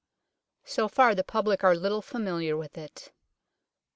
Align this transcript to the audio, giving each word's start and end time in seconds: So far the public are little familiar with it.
So 0.65 0.87
far 0.87 1.13
the 1.13 1.23
public 1.23 1.63
are 1.63 1.75
little 1.77 2.01
familiar 2.01 2.57
with 2.57 2.75
it. 2.75 3.11